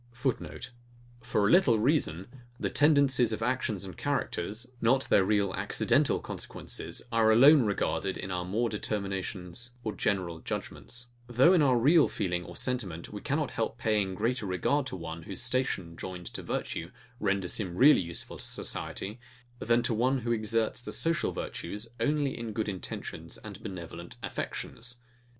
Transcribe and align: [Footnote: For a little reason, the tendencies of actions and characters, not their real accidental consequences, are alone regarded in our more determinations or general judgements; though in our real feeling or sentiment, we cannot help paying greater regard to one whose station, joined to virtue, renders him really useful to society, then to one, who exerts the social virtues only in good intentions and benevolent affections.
[Footnote: 0.13 0.71
For 1.21 1.45
a 1.47 1.51
little 1.51 1.77
reason, 1.77 2.25
the 2.59 2.71
tendencies 2.71 3.31
of 3.31 3.43
actions 3.43 3.85
and 3.85 3.95
characters, 3.95 4.65
not 4.81 5.03
their 5.09 5.23
real 5.23 5.53
accidental 5.53 6.19
consequences, 6.19 7.03
are 7.11 7.29
alone 7.31 7.67
regarded 7.67 8.17
in 8.17 8.31
our 8.31 8.43
more 8.43 8.67
determinations 8.67 9.75
or 9.83 9.93
general 9.93 10.39
judgements; 10.39 11.09
though 11.27 11.53
in 11.53 11.61
our 11.61 11.77
real 11.77 12.07
feeling 12.07 12.43
or 12.43 12.55
sentiment, 12.55 13.13
we 13.13 13.21
cannot 13.21 13.51
help 13.51 13.77
paying 13.77 14.15
greater 14.15 14.47
regard 14.47 14.87
to 14.87 14.95
one 14.95 15.21
whose 15.21 15.43
station, 15.43 15.95
joined 15.95 16.25
to 16.25 16.41
virtue, 16.41 16.89
renders 17.19 17.57
him 17.57 17.75
really 17.75 18.01
useful 18.01 18.39
to 18.39 18.43
society, 18.43 19.19
then 19.59 19.83
to 19.83 19.93
one, 19.93 20.21
who 20.21 20.31
exerts 20.31 20.81
the 20.81 20.91
social 20.91 21.31
virtues 21.31 21.87
only 21.99 22.35
in 22.35 22.53
good 22.53 22.67
intentions 22.67 23.37
and 23.43 23.61
benevolent 23.61 24.15
affections. 24.23 24.97